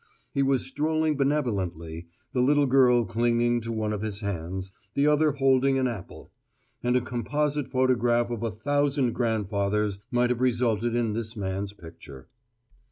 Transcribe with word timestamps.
He 0.33 0.41
was 0.41 0.65
strolling 0.65 1.15
benevolently, 1.15 2.07
the 2.33 2.41
little 2.41 2.65
girl 2.65 3.05
clinging 3.05 3.61
to 3.61 3.71
one 3.71 3.93
of 3.93 4.01
his 4.01 4.21
hands, 4.21 4.71
the 4.95 5.05
other 5.05 5.33
holding 5.33 5.77
an 5.77 5.87
apple; 5.87 6.31
and 6.81 6.95
a 6.95 7.01
composite 7.01 7.67
photograph 7.69 8.31
of 8.31 8.41
a 8.41 8.49
thousand 8.49 9.13
grandfathers 9.13 9.99
might 10.09 10.31
have 10.31 10.41
resulted 10.41 10.95
in 10.95 11.13
this 11.13 11.37
man's 11.37 11.73
picture. 11.73 12.27